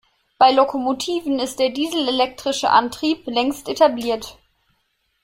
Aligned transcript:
Bei 0.39 0.51
Lokomotiven 0.51 1.37
ist 1.37 1.59
der 1.59 1.69
dieselelektrische 1.69 2.71
Antrieb 2.71 3.27
längst 3.27 3.69
etabliert. 3.69 4.39